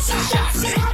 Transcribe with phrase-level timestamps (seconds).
[0.00, 0.93] shots.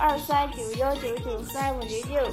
[0.00, 2.26] 二三九幺九九三五零六